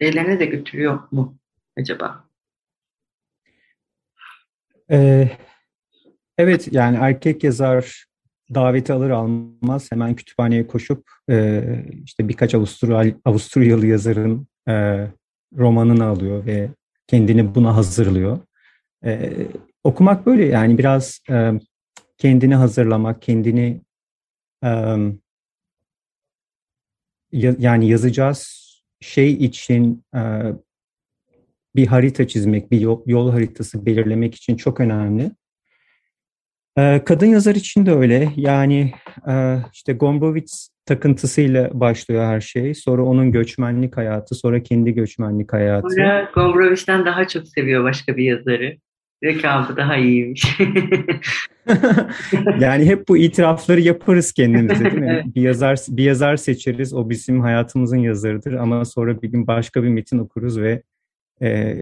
şeylerine 0.00 0.40
de 0.40 0.44
götürüyor 0.44 1.00
mu 1.10 1.38
acaba? 1.78 2.24
Ee, 4.90 5.30
evet 6.38 6.72
yani 6.72 6.98
erkek 7.00 7.44
yazar 7.44 8.04
daveti 8.54 8.92
alır 8.92 9.10
almaz 9.10 9.92
hemen 9.92 10.14
kütüphaneye 10.14 10.66
koşup 10.66 11.10
e, 11.30 11.62
işte 12.04 12.28
birkaç 12.28 12.54
Avustral, 12.54 13.12
Avusturyalı 13.24 13.86
yazarın 13.86 14.46
e, 14.68 15.06
romanını 15.58 16.04
alıyor 16.04 16.46
ve 16.46 16.70
kendini 17.06 17.54
buna 17.54 17.76
hazırlıyor. 17.76 18.38
E, 19.04 19.32
okumak 19.84 20.26
böyle 20.26 20.44
yani 20.44 20.78
biraz 20.78 21.20
e, 21.30 21.52
kendini 22.18 22.54
hazırlamak, 22.54 23.22
kendini 23.22 23.80
e, 24.64 24.70
yani 27.32 27.88
yazacağız 27.88 28.62
şey 29.00 29.32
için 29.32 30.04
e, 30.14 30.20
bir 31.76 31.86
harita 31.86 32.28
çizmek, 32.28 32.70
bir 32.70 32.80
yol, 32.80 33.02
yol 33.06 33.30
haritası 33.30 33.86
belirlemek 33.86 34.34
için 34.34 34.56
çok 34.56 34.80
önemli. 34.80 35.30
Ee, 36.78 37.02
kadın 37.06 37.26
yazar 37.26 37.54
için 37.54 37.86
de 37.86 37.92
öyle. 37.92 38.32
Yani 38.36 38.92
e, 39.28 39.56
işte 39.72 39.92
Gombrowicz 39.92 40.70
takıntısıyla 40.86 41.70
başlıyor 41.72 42.24
her 42.24 42.40
şey. 42.40 42.74
Sonra 42.74 43.02
onun 43.02 43.32
göçmenlik 43.32 43.96
hayatı, 43.96 44.34
sonra 44.34 44.62
kendi 44.62 44.94
göçmenlik 44.94 45.52
hayatı. 45.52 45.88
Sonra 45.90 46.30
Gombrowicz'ten 46.34 47.06
daha 47.06 47.28
çok 47.28 47.48
seviyor 47.48 47.84
başka 47.84 48.16
bir 48.16 48.24
yazarı. 48.24 48.76
Rekabı 49.24 49.76
daha 49.76 49.96
iyiymiş. 49.96 50.58
yani 52.60 52.86
hep 52.86 53.08
bu 53.08 53.16
itirafları 53.16 53.80
yaparız 53.80 54.32
kendimize 54.32 54.84
değil 54.84 54.94
mi? 54.94 55.08
evet. 55.12 55.36
Bir 55.36 55.42
yazar 55.42 55.78
bir 55.88 56.04
yazar 56.04 56.36
seçeriz. 56.36 56.94
O 56.94 57.10
bizim 57.10 57.40
hayatımızın 57.40 57.96
yazarıdır 57.96 58.52
ama 58.52 58.84
sonra 58.84 59.22
bir 59.22 59.28
gün 59.28 59.46
başka 59.46 59.82
bir 59.82 59.88
metin 59.88 60.18
okuruz 60.18 60.60
ve 60.60 60.82
e, 61.42 61.76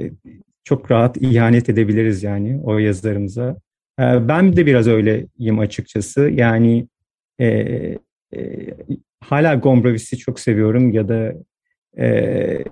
çok 0.65 0.91
rahat 0.91 1.17
ihanet 1.17 1.69
edebiliriz 1.69 2.23
yani 2.23 2.61
o 2.65 2.79
yazarımıza. 2.79 3.57
E, 4.01 4.29
ben 4.29 4.57
de 4.57 4.67
biraz 4.67 4.89
öyleyim 4.89 5.59
açıkçası. 5.59 6.21
Yani 6.21 6.87
e, 7.41 7.47
e, 7.49 7.99
hala 9.21 9.55
Gombrowicz'i 9.55 10.17
çok 10.19 10.41
seviyorum 10.41 10.93
ya 10.93 11.09
da 11.09 11.35
e, 11.99 12.65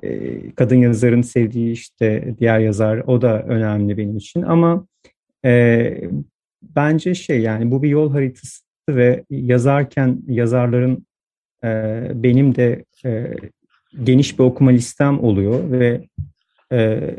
kadın 0.56 0.76
yazarın 0.76 1.22
sevdiği 1.22 1.72
işte 1.72 2.34
diğer 2.40 2.58
yazar 2.58 2.98
o 2.98 3.22
da 3.22 3.42
önemli 3.42 3.96
benim 3.98 4.16
için 4.16 4.42
ama 4.42 4.86
e, 5.44 6.00
bence 6.62 7.14
şey 7.14 7.40
yani 7.40 7.70
bu 7.70 7.82
bir 7.82 7.88
yol 7.88 8.12
haritası 8.12 8.62
ve 8.90 9.24
yazarken 9.30 10.22
yazarların 10.26 11.06
e, 11.64 12.02
benim 12.14 12.54
de 12.54 12.84
e, 13.04 13.34
geniş 14.02 14.38
bir 14.38 14.44
okuma 14.44 14.70
listem 14.70 15.24
oluyor 15.24 15.70
ve 15.70 16.04
e, 16.72 17.14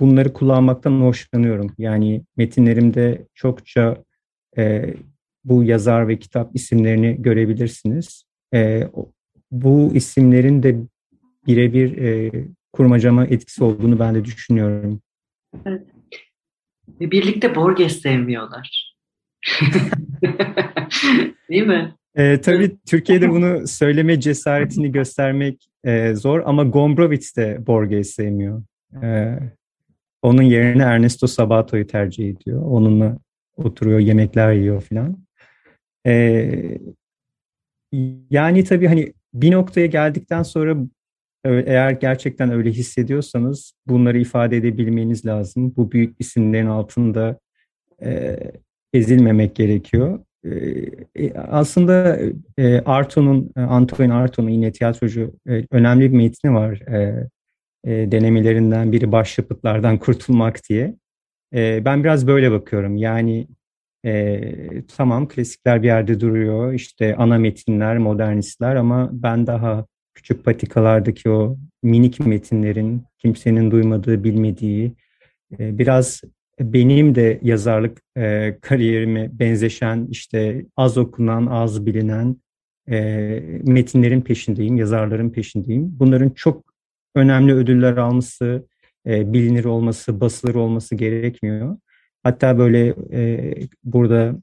bunları 0.00 0.32
kullanmaktan 0.32 1.00
hoşlanıyorum. 1.00 1.70
Yani 1.78 2.24
metinlerimde 2.36 3.26
çokça 3.34 4.04
e, 4.58 4.94
bu 5.44 5.64
yazar 5.64 6.08
ve 6.08 6.18
kitap 6.18 6.56
isimlerini 6.56 7.22
görebilirsiniz. 7.22 8.24
E, 8.54 8.88
bu 9.50 9.90
isimlerin 9.94 10.62
de 10.62 10.76
birebir 11.46 11.98
e, 11.98 12.30
kurmacama 12.72 13.26
etkisi 13.26 13.64
olduğunu 13.64 13.98
ben 13.98 14.14
de 14.14 14.24
düşünüyorum. 14.24 15.00
Evet. 15.66 15.82
Birlikte 17.00 17.54
Borges 17.54 18.02
sevmiyorlar. 18.02 18.94
Değil 21.50 21.66
mi? 21.66 21.94
E, 22.14 22.40
tabii 22.40 22.76
Türkiye'de 22.86 23.30
bunu 23.30 23.68
söyleme 23.68 24.20
cesaretini 24.20 24.92
göstermek 24.92 25.68
e, 25.84 26.14
zor 26.14 26.42
ama 26.44 26.64
Gombrowicz 26.64 27.36
de 27.36 27.66
Borges 27.66 28.10
sevmiyor. 28.10 28.62
E, 29.02 29.38
onun 30.22 30.42
yerine 30.42 30.82
Ernesto 30.82 31.26
Sabato'yu 31.26 31.86
tercih 31.86 32.28
ediyor. 32.28 32.62
Onunla 32.62 33.18
oturuyor, 33.56 33.98
yemekler 33.98 34.52
yiyor 34.52 34.80
falan. 34.80 35.18
E, 36.06 36.78
yani 38.30 38.64
tabii 38.64 38.86
hani 38.86 39.12
bir 39.34 39.52
noktaya 39.52 39.86
geldikten 39.86 40.42
sonra 40.42 40.76
eğer 41.44 41.90
gerçekten 41.90 42.50
öyle 42.50 42.70
hissediyorsanız 42.70 43.74
bunları 43.86 44.18
ifade 44.18 44.56
edebilmeniz 44.56 45.26
lazım. 45.26 45.76
Bu 45.76 45.92
büyük 45.92 46.16
isimlerin 46.18 46.66
altında 46.66 47.38
e, 48.02 48.38
ezilmemek 48.92 49.56
gerekiyor. 49.56 50.20
E, 51.16 51.32
aslında 51.34 52.18
e, 52.58 52.80
Arto'nun, 52.80 53.50
Antoine 53.56 54.12
Arto'nun 54.12 54.50
yine 54.50 54.72
tiyatrocu 54.72 55.32
e, 55.48 55.64
önemli 55.70 56.12
bir 56.12 56.16
metni 56.16 56.54
var. 56.54 56.80
E, 56.80 57.28
e, 57.84 58.12
denemelerinden 58.12 58.92
biri 58.92 59.12
başyapıtlardan 59.12 59.98
kurtulmak 59.98 60.68
diye. 60.68 60.94
E, 61.54 61.84
ben 61.84 62.04
biraz 62.04 62.26
böyle 62.26 62.50
bakıyorum. 62.50 62.96
Yani 62.96 63.46
e, 64.04 64.42
tamam 64.96 65.28
klasikler 65.28 65.82
bir 65.82 65.86
yerde 65.86 66.20
duruyor. 66.20 66.72
İşte 66.72 67.16
ana 67.16 67.38
metinler, 67.38 67.98
modernistler 67.98 68.76
ama 68.76 69.10
ben 69.12 69.46
daha 69.46 69.86
küçük 70.14 70.44
patikalardaki 70.44 71.30
o 71.30 71.56
minik 71.82 72.20
metinlerin 72.20 73.04
kimsenin 73.18 73.70
duymadığı, 73.70 74.24
bilmediği, 74.24 74.92
e, 75.58 75.78
biraz 75.78 76.22
benim 76.60 77.14
de 77.14 77.38
yazarlık 77.42 78.02
e, 78.16 78.56
kariyerime 78.60 79.30
benzeşen, 79.32 80.06
işte 80.10 80.66
az 80.76 80.98
okunan, 80.98 81.46
az 81.46 81.86
bilinen 81.86 82.36
e, 82.90 82.98
metinlerin 83.66 84.20
peşindeyim, 84.20 84.76
yazarların 84.76 85.30
peşindeyim. 85.30 85.98
Bunların 85.98 86.30
çok 86.30 86.73
önemli 87.14 87.54
ödüller 87.54 87.96
alması, 87.96 88.66
e, 89.06 89.32
bilinir 89.32 89.64
olması, 89.64 90.20
basılır 90.20 90.54
olması 90.54 90.94
gerekmiyor. 90.94 91.76
Hatta 92.22 92.58
böyle 92.58 92.94
e, 93.12 93.54
burada 93.84 94.34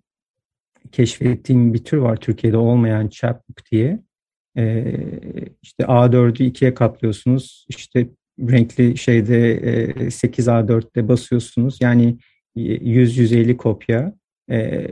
keşfettiğim 0.92 1.74
bir 1.74 1.84
tür 1.84 1.98
var 1.98 2.18
Türkiye'de 2.18 2.58
olmayan 2.58 3.08
chapbook 3.08 3.72
diye. 3.72 4.00
E, 4.58 4.96
işte 5.62 5.84
A4'ü 5.84 6.44
ikiye 6.44 6.74
katlıyorsunuz. 6.74 7.66
İşte 7.70 8.08
renkli 8.40 8.98
şeyde 8.98 9.51
e, 9.51 10.12
8 10.12 10.48
A4'te 10.48 11.08
basıyorsunuz. 11.08 11.78
Yani 11.82 12.18
100-150 12.56 13.58
kopya. 13.58 14.13
E, 14.51 14.88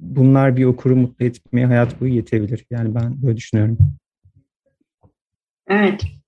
bunlar 0.00 0.56
bir 0.56 0.64
okuru 0.64 0.96
mutlu 0.96 1.24
etmeye 1.24 1.66
hayat 1.66 2.00
boyu 2.00 2.14
yetebilir. 2.14 2.66
Yani 2.70 2.94
ben 2.94 3.22
böyle 3.22 3.36
düşünüyorum. 3.36 3.78
Evet. 5.68 6.19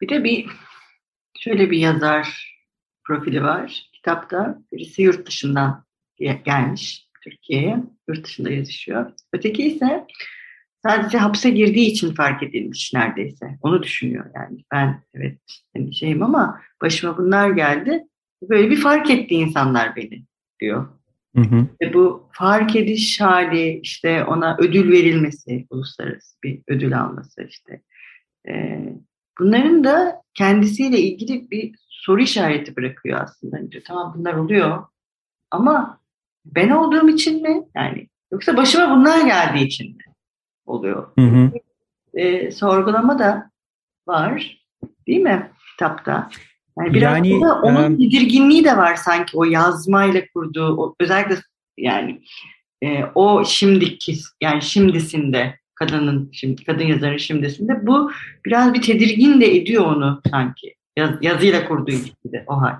Bir 0.00 0.08
de 0.08 0.24
bir 0.24 0.46
şöyle 1.38 1.70
bir 1.70 1.78
yazar 1.78 2.54
profili 3.04 3.42
var 3.42 3.90
kitapta. 3.92 4.58
Birisi 4.72 5.02
yurt 5.02 5.26
dışından 5.26 5.84
gelmiş 6.44 7.08
Türkiye'ye. 7.24 7.76
Yurt 8.08 8.24
dışında 8.24 8.50
yazışıyor. 8.50 9.12
Öteki 9.32 9.66
ise 9.66 10.06
sadece 10.82 11.18
hapse 11.18 11.50
girdiği 11.50 11.86
için 11.86 12.14
fark 12.14 12.42
edilmiş 12.42 12.92
neredeyse. 12.94 13.58
Onu 13.62 13.82
düşünüyor 13.82 14.24
yani. 14.34 14.64
Ben 14.72 15.02
evet 15.14 15.38
hani 15.76 15.94
şeyim 15.94 16.22
ama 16.22 16.60
başıma 16.82 17.18
bunlar 17.18 17.50
geldi. 17.50 18.04
Böyle 18.42 18.70
bir 18.70 18.76
fark 18.76 19.10
etti 19.10 19.34
insanlar 19.34 19.96
beni 19.96 20.24
diyor. 20.60 20.88
Hı 21.36 21.42
hı. 21.42 21.66
Ve 21.82 21.94
bu 21.94 22.28
fark 22.32 22.76
ediş 22.76 23.20
hali 23.20 23.80
işte 23.82 24.24
ona 24.24 24.56
ödül 24.60 24.92
verilmesi, 24.92 25.66
uluslararası 25.70 26.36
bir 26.44 26.62
ödül 26.68 27.00
alması 27.00 27.42
işte. 27.48 27.82
Bunların 29.38 29.84
da 29.84 30.22
kendisiyle 30.34 30.98
ilgili 30.98 31.50
bir 31.50 31.74
soru 31.88 32.20
işareti 32.22 32.76
bırakıyor 32.76 33.20
aslında. 33.20 33.70
Diyor, 33.70 33.82
tamam 33.86 34.14
bunlar 34.18 34.34
oluyor 34.34 34.84
ama 35.50 36.00
ben 36.44 36.70
olduğum 36.70 37.08
için 37.08 37.42
mi? 37.42 37.62
Yani 37.74 38.08
yoksa 38.32 38.56
başıma 38.56 38.96
bunlar 38.96 39.26
geldiği 39.26 39.66
için 39.66 39.96
mi 39.96 40.02
oluyor? 40.66 41.08
Hı 41.18 41.24
hı. 41.24 41.50
E, 42.14 42.50
sorgulama 42.50 43.18
da 43.18 43.50
var 44.08 44.64
değil 45.06 45.20
mi 45.20 45.50
kitapta? 45.70 46.30
Yani 46.78 46.94
biraz 46.94 47.16
yani, 47.16 47.40
da 47.40 47.60
onun 47.60 47.94
e, 47.94 47.96
tedirginliği 47.96 48.64
de 48.64 48.76
var 48.76 48.94
sanki 48.94 49.36
o 49.36 49.44
yazmayla 49.44 50.22
kurduğu 50.34 50.76
o, 50.76 50.94
özellikle 51.00 51.36
yani 51.76 52.22
e, 52.82 53.04
o 53.14 53.44
şimdiki 53.44 54.16
yani 54.40 54.62
şimdisinde 54.62 55.58
kadının 55.78 56.28
şimdi 56.32 56.64
kadın 56.64 56.84
yazarın 56.84 57.16
şimdisinde 57.16 57.86
bu 57.86 58.10
biraz 58.46 58.74
bir 58.74 58.82
tedirgin 58.82 59.40
de 59.40 59.56
ediyor 59.56 59.86
onu 59.86 60.20
sanki 60.30 60.74
yaz, 60.96 61.10
yazıyla 61.22 61.68
kurduğu 61.68 61.90
ilişkide 61.90 62.44
o 62.46 62.60
hal. 62.60 62.74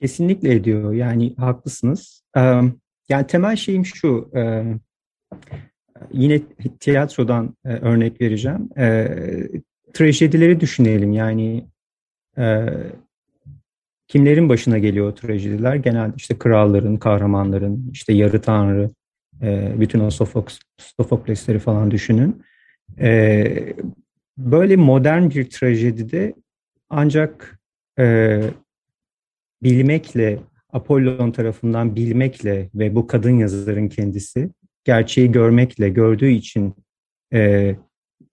Kesinlikle 0.00 0.54
ediyor. 0.54 0.92
Yani 0.92 1.34
haklısınız. 1.36 2.24
Yani 3.08 3.26
temel 3.28 3.56
şeyim 3.56 3.86
şu. 3.86 4.30
Yine 6.12 6.40
tiyatrodan 6.80 7.56
örnek 7.64 8.20
vereceğim. 8.20 8.68
Trajedileri 9.92 10.60
düşünelim. 10.60 11.12
Yani 11.12 11.64
kimlerin 14.08 14.48
başına 14.48 14.78
geliyor 14.78 15.16
trajediler? 15.16 15.74
Genelde 15.74 16.14
işte 16.16 16.38
kralların, 16.38 16.96
kahramanların, 16.96 17.90
işte 17.92 18.12
yarı 18.12 18.40
tanrı, 18.40 18.90
bütün 19.80 20.00
o 20.00 20.10
Sofoklesleri 20.78 21.58
falan 21.58 21.90
düşünün. 21.90 22.42
Böyle 24.38 24.76
modern 24.76 25.30
bir 25.30 25.50
trajedide 25.50 26.34
ancak 26.90 27.60
bilmekle, 29.62 30.38
Apollon 30.72 31.30
tarafından 31.30 31.96
bilmekle 31.96 32.70
ve 32.74 32.94
bu 32.94 33.06
kadın 33.06 33.38
yazarın 33.38 33.88
kendisi 33.88 34.50
gerçeği 34.84 35.32
görmekle, 35.32 35.88
gördüğü 35.88 36.30
için 36.30 36.74
e, 37.32 37.74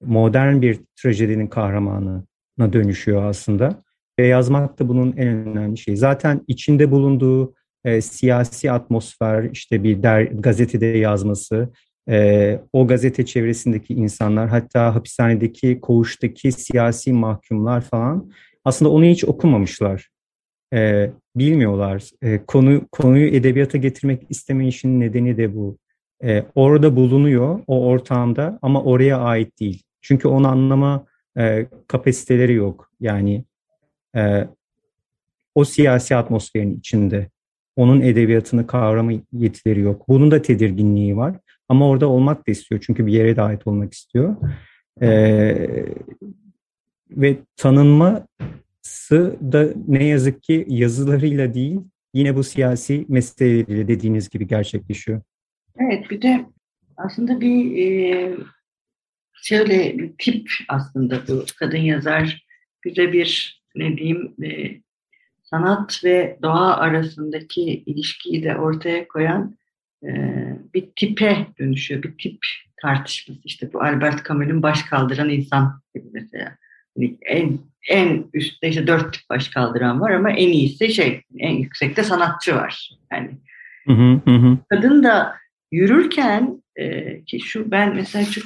modern 0.01 0.61
bir 0.61 0.79
trajedinin 0.95 1.47
kahramanına 1.47 2.73
dönüşüyor 2.73 3.23
aslında. 3.23 3.83
Ve 4.19 4.27
yazmak 4.27 4.79
da 4.79 4.87
bunun 4.87 5.11
en 5.17 5.27
önemli 5.27 5.77
şeyi. 5.77 5.97
Zaten 5.97 6.41
içinde 6.47 6.91
bulunduğu 6.91 7.53
e, 7.85 8.01
siyasi 8.01 8.71
atmosfer, 8.71 9.49
işte 9.51 9.83
bir 9.83 10.03
der, 10.03 10.21
gazetede 10.21 10.85
yazması, 10.85 11.69
e, 12.09 12.59
o 12.73 12.87
gazete 12.87 13.25
çevresindeki 13.25 13.93
insanlar, 13.93 14.49
hatta 14.49 14.95
hapishanedeki, 14.95 15.79
koğuştaki 15.81 16.51
siyasi 16.51 17.13
mahkumlar 17.13 17.81
falan 17.81 18.31
aslında 18.65 18.91
onu 18.91 19.05
hiç 19.05 19.25
okumamışlar 19.25 20.09
e, 20.73 21.11
bilmiyorlar. 21.35 22.09
E, 22.21 22.45
konu 22.45 22.87
konuyu 22.91 23.27
edebiyata 23.27 23.77
getirmek 23.77 24.23
istemeyişin 24.29 24.99
nedeni 24.99 25.37
de 25.37 25.55
bu. 25.55 25.77
E, 26.23 26.45
orada 26.55 26.95
bulunuyor 26.95 27.59
o 27.67 27.85
ortamda 27.85 28.59
ama 28.61 28.83
oraya 28.83 29.19
ait 29.19 29.59
değil. 29.59 29.83
Çünkü 30.01 30.27
onu 30.27 30.47
anlama 30.47 31.05
e, 31.37 31.67
kapasiteleri 31.87 32.53
yok. 32.53 32.91
Yani 32.99 33.43
e, 34.15 34.47
o 35.55 35.65
siyasi 35.65 36.15
atmosferin 36.15 36.77
içinde 36.77 37.29
onun 37.75 38.01
edebiyatını 38.01 38.67
kavrama 38.67 39.11
yetileri 39.33 39.79
yok. 39.79 40.09
Bunun 40.09 40.31
da 40.31 40.41
tedirginliği 40.41 41.17
var. 41.17 41.35
Ama 41.69 41.89
orada 41.89 42.07
olmak 42.07 42.47
da 42.47 42.51
istiyor. 42.51 42.83
Çünkü 42.85 43.05
bir 43.05 43.13
yere 43.13 43.35
de 43.35 43.59
olmak 43.65 43.93
istiyor. 43.93 44.35
Ee, 45.01 45.85
ve 47.09 47.37
tanınma 47.57 48.27
sı 48.81 49.37
da 49.51 49.69
ne 49.87 50.05
yazık 50.05 50.43
ki 50.43 50.65
yazılarıyla 50.69 51.53
değil 51.53 51.79
yine 52.13 52.35
bu 52.35 52.43
siyasi 52.43 53.05
meseleleriyle 53.09 53.87
dediğiniz 53.87 54.29
gibi 54.29 54.47
gerçekleşiyor. 54.47 55.21
Evet 55.79 56.09
bir 56.11 56.21
de 56.21 56.45
aslında 56.97 57.41
bir 57.41 57.77
e, 57.77 58.35
şöyle 59.33 59.97
bir 59.97 60.13
tip 60.17 60.49
aslında 60.69 61.21
bu 61.27 61.45
kadın 61.59 61.77
yazar 61.77 62.45
bize 62.85 63.13
bir 63.13 63.61
ne 63.75 63.97
diyeyim 63.97 64.35
e, 64.43 64.81
sanat 65.45 66.03
ve 66.03 66.39
doğa 66.41 66.77
arasındaki 66.77 67.61
ilişkiyi 67.61 68.43
de 68.43 68.57
ortaya 68.57 69.07
koyan 69.07 69.55
e, 70.03 70.09
bir 70.73 70.89
tipe 70.95 71.47
dönüşüyor. 71.59 72.03
Bir 72.03 72.17
tip 72.17 72.37
tartışması 72.81 73.41
işte 73.43 73.73
bu 73.73 73.81
Albert 73.81 74.27
Camus'un 74.27 74.63
baş 74.63 74.83
kaldıran 74.83 75.29
insan 75.29 75.81
gibi 75.95 76.07
mesela. 76.13 76.55
Yani 76.97 77.17
en 77.21 77.59
en 77.89 78.25
üstte 78.33 78.69
işte 78.69 78.87
dört 78.87 79.13
tip 79.13 79.29
baş 79.29 79.49
kaldıran 79.49 80.01
var 80.01 80.11
ama 80.11 80.31
en 80.31 80.49
iyisi 80.49 80.93
şey 80.93 81.21
en 81.37 81.53
yüksekte 81.53 82.03
sanatçı 82.03 82.55
var. 82.55 82.89
Yani 83.11 83.31
hı 83.87 83.93
hı 84.25 84.31
hı. 84.31 84.57
kadın 84.69 85.03
da 85.03 85.35
yürürken 85.71 86.63
e, 86.75 87.23
ki 87.23 87.39
şu 87.39 87.71
ben 87.71 87.95
mesela 87.95 88.25
çok 88.25 88.43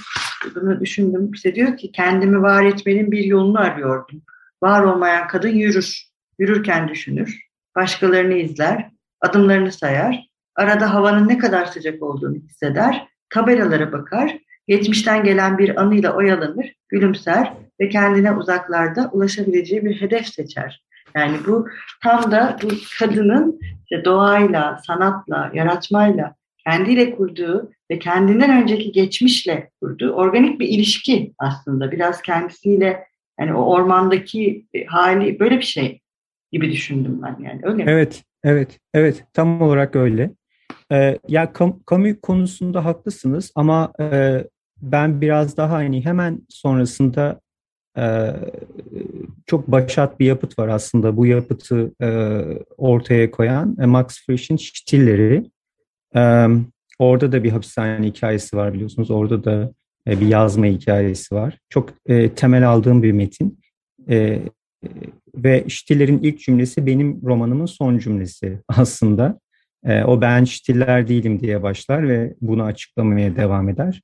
bunu 0.56 0.82
düşündüm 0.82 1.32
işte 1.32 1.56
diyor 1.56 1.78
ki 1.78 1.92
kendimi 1.92 2.42
var 2.42 2.66
etmenin 2.66 3.12
bir 3.12 3.24
yolunu 3.24 3.60
arıyordum. 3.60 4.22
Var 4.64 4.84
olmayan 4.84 5.28
kadın 5.28 5.50
yürür. 5.50 6.09
Yürürken 6.40 6.90
düşünür. 6.90 7.42
Başkalarını 7.76 8.34
izler. 8.34 8.90
Adımlarını 9.22 9.72
sayar. 9.72 10.26
Arada 10.56 10.94
havanın 10.94 11.28
ne 11.28 11.38
kadar 11.38 11.66
sıcak 11.66 12.04
olduğunu 12.04 12.36
hisseder. 12.36 13.08
Tabelalara 13.30 13.92
bakar. 13.92 14.38
Geçmişten 14.68 15.24
gelen 15.24 15.58
bir 15.58 15.82
anıyla 15.82 16.16
oyalanır. 16.16 16.74
Gülümser 16.90 17.54
ve 17.80 17.90
kendine 17.90 18.32
uzaklarda 18.32 19.10
ulaşabileceği 19.14 19.86
bir 19.86 20.02
hedef 20.02 20.28
seçer. 20.28 20.84
Yani 21.16 21.38
bu 21.48 21.68
tam 22.04 22.32
da 22.32 22.58
bu 22.64 22.68
kadının 23.00 23.60
işte 23.82 24.06
doğayla, 24.06 24.80
sanatla, 24.88 25.52
yaratmayla, 25.54 26.36
kendiyle 26.66 27.16
kurduğu 27.16 27.72
ve 27.92 28.00
kendinden 28.00 28.62
önceki 28.62 28.92
geçmişle 28.92 29.70
kurduğu 29.82 30.12
organik 30.12 30.60
bir 30.60 30.68
ilişki 30.68 31.34
aslında. 31.40 31.92
Biraz 31.92 32.22
kendisiyle 32.22 33.08
yani 33.40 33.54
o 33.54 33.62
ormandaki 33.64 34.68
hali 34.88 35.40
böyle 35.40 35.58
bir 35.58 35.64
şey 35.64 36.00
gibi 36.52 36.72
düşündüm 36.72 37.22
ben 37.22 37.44
yani 37.44 37.60
öyle 37.64 37.84
mi? 37.84 37.92
Evet, 37.92 38.24
evet, 38.44 38.80
evet 38.94 39.26
tam 39.34 39.62
olarak 39.62 39.96
öyle. 39.96 40.32
Ee, 40.92 41.20
ya 41.28 41.54
kamu 41.54 42.22
konusunda 42.22 42.86
haklısınız 42.86 43.52
ama 43.56 43.94
e, 44.00 44.44
ben 44.82 45.22
biraz 45.22 45.58
daha 45.58 45.74
hani 45.74 46.06
hemen 46.06 46.42
sonrasında 46.50 47.40
ee, 47.98 48.34
çok 49.46 49.68
başat 49.68 50.20
bir 50.20 50.26
yapıt 50.26 50.60
var 50.60 50.68
aslında 50.68 51.18
bu 51.18 51.26
yapıtı 51.26 51.92
e, 52.02 52.10
ortaya 52.78 53.32
koyan 53.32 53.78
e, 53.82 53.86
Max 53.86 54.26
Frisch'in 54.26 54.58
Stilleri. 54.58 55.44
Ee, 56.16 56.48
orada 57.00 57.32
da 57.32 57.44
bir 57.44 57.52
hapishane 57.52 58.08
hikayesi 58.08 58.58
var 58.58 58.74
biliyorsunuz. 58.74 59.12
Orada 59.12 59.44
da 59.44 59.74
e, 60.08 60.22
bir 60.22 60.28
yazma 60.28 60.66
hikayesi 60.66 61.36
var. 61.36 61.58
Çok 61.70 61.94
temel 62.36 62.70
aldığım 62.70 63.04
bir 63.04 63.12
metin. 63.12 63.60
Ve 65.36 65.66
Stiller'in 65.70 66.20
ilk 66.20 66.40
cümlesi 66.40 66.86
benim 66.86 67.22
romanımın 67.24 67.66
son 67.66 67.98
cümlesi 67.98 68.60
aslında. 68.68 69.40
O 70.06 70.22
ben 70.22 70.44
Stiller 70.44 71.08
değilim 71.08 71.40
diye 71.40 71.64
başlar 71.64 72.10
ve 72.10 72.36
bunu 72.42 72.64
açıklamaya 72.64 73.36
devam 73.36 73.70
eder. 73.70 74.02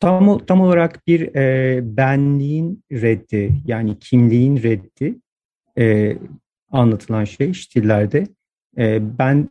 Tam, 0.00 0.38
tam 0.46 0.60
olarak 0.60 1.06
bir 1.06 1.34
e, 1.34 1.80
benliğin 1.96 2.84
reddi 2.92 3.62
yani 3.64 3.98
kimliğin 3.98 4.62
reddi 4.62 5.18
e, 5.78 6.16
anlatılan 6.70 7.24
şey 7.24 7.54
stillerde. 7.54 8.26
E, 8.78 9.18
ben 9.18 9.48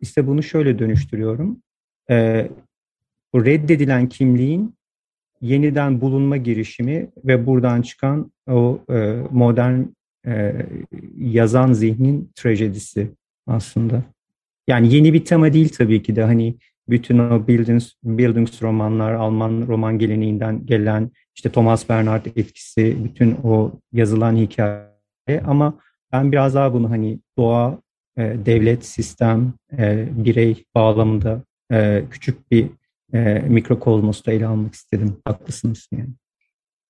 ise 0.00 0.26
bunu 0.26 0.42
şöyle 0.42 0.78
dönüştürüyorum. 0.78 1.62
E, 2.10 2.48
bu 3.32 3.44
reddedilen 3.44 4.08
kimliğin 4.08 4.74
yeniden 5.40 6.00
bulunma 6.00 6.36
girişimi 6.36 7.10
ve 7.24 7.46
buradan 7.46 7.82
çıkan 7.82 8.32
o 8.50 8.78
e, 8.90 9.16
modern 9.30 9.80
e, 10.26 10.66
yazan 11.18 11.72
zihnin 11.72 12.30
trajedisi 12.34 13.10
aslında. 13.46 14.02
Yani 14.68 14.94
yeni 14.94 15.12
bir 15.12 15.24
tema 15.24 15.52
değil 15.52 15.68
tabii 15.68 16.02
ki 16.02 16.16
de 16.16 16.22
hani 16.22 16.56
bütün 16.88 17.18
o 17.18 17.48
Bildungs, 17.48 17.92
Bildungs 18.04 18.62
romanlar, 18.62 19.14
Alman 19.14 19.66
roman 19.66 19.98
geleneğinden 19.98 20.66
gelen 20.66 21.10
işte 21.34 21.50
Thomas 21.50 21.88
Bernhard 21.88 22.26
etkisi, 22.26 22.96
bütün 23.04 23.36
o 23.44 23.72
yazılan 23.92 24.36
hikaye 24.36 25.40
ama 25.46 25.78
ben 26.12 26.32
biraz 26.32 26.54
daha 26.54 26.72
bunu 26.72 26.90
hani 26.90 27.18
doğa, 27.38 27.78
e, 28.16 28.22
devlet, 28.46 28.86
sistem, 28.86 29.52
e, 29.78 30.08
birey 30.24 30.64
bağlamında 30.74 31.42
e, 31.72 32.04
küçük 32.10 32.50
bir 32.50 32.66
e, 33.16 33.48
mikrokozmosta 33.48 34.32
ele 34.32 34.46
almak 34.46 34.74
istedim. 34.74 35.16
Haklısınız 35.24 35.88
yani. 35.92 36.10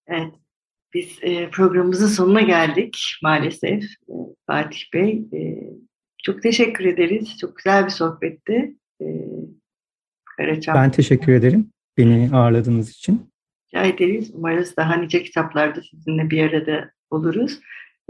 Evet. 0.07 0.33
Biz 0.95 1.19
e, 1.23 1.51
programımızın 1.51 2.07
sonuna 2.07 2.41
geldik 2.41 2.99
maalesef 3.23 3.85
e, 3.85 4.15
Fatih 4.47 4.81
Bey. 4.95 5.25
E, 5.33 5.39
çok 6.23 6.43
teşekkür 6.43 6.85
ederiz. 6.85 7.39
Çok 7.41 7.57
güzel 7.57 7.85
bir 7.85 7.91
sohbetti. 7.91 8.75
E, 9.01 9.07
Karaçam. 10.37 10.75
Ben 10.75 10.91
teşekkür 10.91 11.33
ederim 11.33 11.71
beni 11.99 12.31
ağırladığınız 12.33 12.91
için. 12.91 13.31
Rica 13.67 13.85
ederiz. 13.85 14.31
Umarız 14.35 14.77
daha 14.77 14.97
nice 14.97 15.23
kitaplarda 15.23 15.83
sizinle 15.83 16.31
bir 16.31 16.43
arada 16.43 16.91
oluruz. 17.11 17.61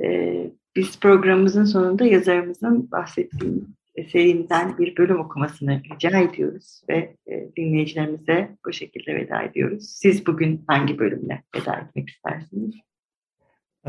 E, 0.04 0.36
biz 0.76 1.00
programımızın 1.00 1.64
sonunda 1.64 2.04
yazarımızın 2.04 2.90
bahsettiği 2.90 3.52
eserinden 3.96 4.78
bir 4.78 4.96
bölüm 4.96 5.20
okumasını 5.20 5.82
rica 5.84 6.18
ediyoruz 6.20 6.82
ve 6.88 7.16
e, 7.26 7.48
dinleyicilerimize 7.56 8.56
bu 8.66 8.72
şekilde 8.72 9.14
veda 9.14 9.42
ediyoruz. 9.42 9.84
Siz 9.88 10.26
bugün 10.26 10.64
hangi 10.66 10.98
bölümle 10.98 11.42
veda 11.56 11.76
etmek 11.76 12.08
istersiniz? 12.08 12.74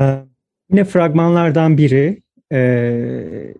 Ee, 0.00 0.18
yine 0.70 0.84
fragmanlardan 0.84 1.78
biri 1.78 2.22
e, 2.52 3.54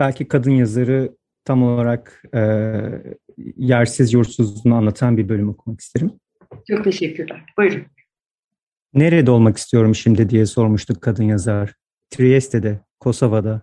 belki 0.00 0.28
kadın 0.28 0.50
yazarı 0.50 1.16
tam 1.44 1.62
olarak 1.62 2.22
e, 2.34 2.40
yersiz 3.56 4.12
yurtsuzluğunu 4.12 4.74
anlatan 4.74 5.16
bir 5.16 5.28
bölüm 5.28 5.48
okumak 5.48 5.80
isterim. 5.80 6.12
Çok 6.68 6.84
teşekkürler. 6.84 7.44
Buyurun. 7.58 7.82
Nerede 8.94 9.30
olmak 9.30 9.56
istiyorum 9.56 9.94
şimdi 9.94 10.30
diye 10.30 10.46
sormuştuk 10.46 11.02
kadın 11.02 11.24
yazar. 11.24 11.74
Trieste'de, 12.10 12.80
Kosova'da, 13.00 13.62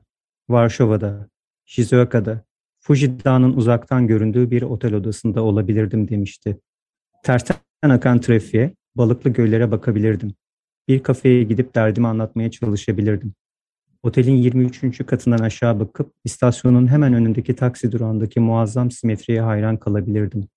Varşova'da, 0.49 1.29
Shizuoka'da, 1.65 2.41
Fuji 2.79 3.23
Dağı'nın 3.25 3.53
uzaktan 3.53 4.07
göründüğü 4.07 4.51
bir 4.51 4.61
otel 4.61 4.93
odasında 4.93 5.43
olabilirdim 5.43 6.07
demişti. 6.07 6.59
Tersten 7.23 7.57
akan 7.83 8.19
trafiğe, 8.19 8.73
balıklı 8.95 9.29
göllere 9.29 9.71
bakabilirdim. 9.71 10.33
Bir 10.87 11.03
kafeye 11.03 11.43
gidip 11.43 11.75
derdimi 11.75 12.07
anlatmaya 12.07 12.51
çalışabilirdim. 12.51 13.33
Otelin 14.03 14.35
23. 14.35 15.05
katından 15.05 15.39
aşağı 15.39 15.79
bakıp 15.79 16.13
istasyonun 16.23 16.87
hemen 16.87 17.13
önündeki 17.13 17.55
taksi 17.55 17.91
durağındaki 17.91 18.39
muazzam 18.39 18.91
simetriye 18.91 19.41
hayran 19.41 19.77
kalabilirdim. 19.77 20.47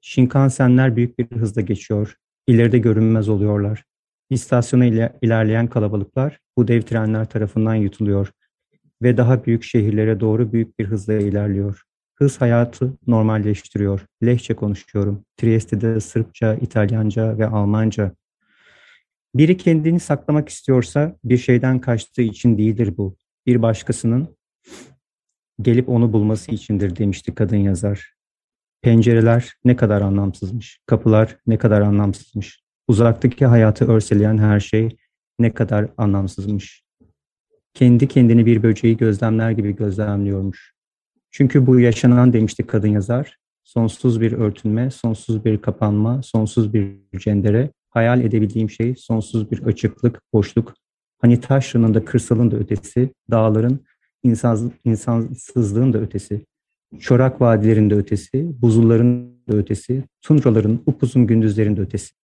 Shinkansenler 0.00 0.96
büyük 0.96 1.18
bir 1.18 1.36
hızla 1.36 1.60
geçiyor, 1.60 2.16
ileride 2.46 2.78
görünmez 2.78 3.28
oluyorlar. 3.28 3.84
İstasyona 4.30 4.84
ilerleyen 5.22 5.66
kalabalıklar 5.66 6.38
bu 6.56 6.68
dev 6.68 6.82
trenler 6.82 7.24
tarafından 7.24 7.74
yutuluyor 7.74 8.32
ve 9.02 9.16
daha 9.16 9.44
büyük 9.44 9.64
şehirlere 9.64 10.20
doğru 10.20 10.52
büyük 10.52 10.78
bir 10.78 10.84
hızla 10.84 11.14
ilerliyor. 11.14 11.82
Hız 12.14 12.40
hayatı 12.40 12.92
normalleştiriyor. 13.06 14.06
Lehçe 14.24 14.54
konuşuyorum. 14.54 15.24
Trieste'de 15.36 16.00
Sırpça, 16.00 16.54
İtalyanca 16.54 17.38
ve 17.38 17.46
Almanca. 17.46 18.12
Biri 19.34 19.56
kendini 19.56 20.00
saklamak 20.00 20.48
istiyorsa 20.48 21.16
bir 21.24 21.38
şeyden 21.38 21.78
kaçtığı 21.78 22.22
için 22.22 22.58
değildir 22.58 22.96
bu. 22.96 23.16
Bir 23.46 23.62
başkasının 23.62 24.36
gelip 25.62 25.88
onu 25.88 26.12
bulması 26.12 26.50
içindir 26.50 26.96
demişti 26.96 27.34
kadın 27.34 27.56
yazar. 27.56 28.14
Pencereler 28.82 29.54
ne 29.64 29.76
kadar 29.76 30.00
anlamsızmış, 30.00 30.80
kapılar 30.86 31.36
ne 31.46 31.58
kadar 31.58 31.80
anlamsızmış, 31.80 32.62
uzaktaki 32.88 33.46
hayatı 33.46 33.92
örseleyen 33.92 34.38
her 34.38 34.60
şey 34.60 34.96
ne 35.38 35.54
kadar 35.54 35.88
anlamsızmış 35.96 36.84
kendi 37.74 38.08
kendini 38.08 38.46
bir 38.46 38.62
böceği 38.62 38.96
gözlemler 38.96 39.50
gibi 39.50 39.76
gözlemliyormuş. 39.76 40.72
Çünkü 41.30 41.66
bu 41.66 41.80
yaşanan 41.80 42.32
demişti 42.32 42.66
kadın 42.66 42.88
yazar. 42.88 43.36
Sonsuz 43.64 44.20
bir 44.20 44.32
örtünme, 44.32 44.90
sonsuz 44.90 45.44
bir 45.44 45.58
kapanma, 45.58 46.22
sonsuz 46.22 46.74
bir 46.74 46.96
cendere, 47.18 47.70
hayal 47.90 48.20
edebildiğim 48.20 48.70
şey 48.70 48.94
sonsuz 48.96 49.50
bir 49.50 49.62
açıklık, 49.62 50.20
boşluk. 50.32 50.74
Hani 51.18 51.40
taşrının 51.40 51.94
da 51.94 52.04
kırsalın 52.04 52.50
da 52.50 52.56
ötesi, 52.56 53.10
dağların 53.30 53.80
insans, 54.22 54.62
insansızlığın 54.84 55.92
da 55.92 55.98
ötesi, 55.98 56.46
çorak 56.98 57.40
vadilerin 57.40 57.90
de 57.90 57.94
ötesi, 57.94 58.62
buzulların 58.62 59.30
da 59.48 59.56
ötesi, 59.56 60.04
tundraların 60.20 60.82
upuzun 60.86 61.26
gündüzlerin 61.26 61.76
de 61.76 61.80
ötesi. 61.80 62.19